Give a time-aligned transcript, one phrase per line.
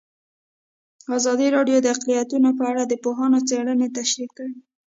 [1.17, 4.53] ازادي راډیو د اقلیتونه په اړه د پوهانو څېړنې تشریح کړې.